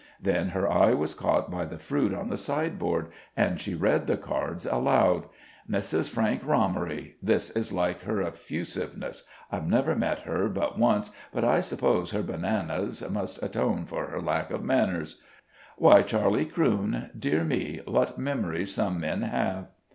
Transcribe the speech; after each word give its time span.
Then 0.19 0.49
her 0.49 0.67
eye 0.67 0.95
was 0.95 1.13
caught 1.13 1.51
by 1.51 1.63
the 1.65 1.77
fruit 1.77 2.11
on 2.11 2.29
the 2.29 2.35
sideboard, 2.35 3.11
and 3.37 3.61
she 3.61 3.75
read 3.75 4.07
the 4.07 4.17
cards 4.17 4.65
aloud: 4.65 5.25
"Mrs. 5.69 6.09
Frank 6.09 6.41
Rommery 6.43 7.17
this 7.21 7.51
is 7.51 7.71
like 7.71 8.01
her 8.01 8.19
effusiveness. 8.19 9.27
I've 9.51 9.69
never 9.69 9.95
met 9.95 10.21
her 10.21 10.49
but 10.49 10.79
once, 10.79 11.11
but 11.31 11.45
I 11.45 11.61
suppose 11.61 12.09
her 12.13 12.23
bananas 12.23 13.07
must 13.11 13.43
atone 13.43 13.85
for 13.85 14.07
her 14.07 14.19
lack 14.23 14.49
of 14.49 14.63
manners. 14.63 15.21
Why, 15.77 16.01
Charley 16.01 16.47
Crewne! 16.47 17.11
Dear 17.15 17.43
me! 17.43 17.81
What 17.85 18.17
memories 18.17 18.73
some 18.73 18.99
men 18.99 19.21
have!" 19.21 19.67